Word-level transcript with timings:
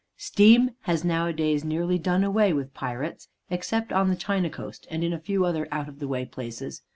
Steam 0.17 0.71
has 0.79 1.05
nowadays 1.05 1.63
nearly 1.63 1.99
done 1.99 2.23
away 2.23 2.51
with 2.53 2.73
pirates, 2.73 3.27
except 3.51 3.93
on 3.93 4.09
the 4.09 4.15
China 4.15 4.49
coast 4.49 4.87
and 4.89 5.03
in 5.03 5.13
a 5.13 5.19
few 5.19 5.45
other 5.45 5.67
out 5.71 5.87
of 5.87 5.99
the 5.99 6.07
way 6.07 6.25
places. 6.25 6.81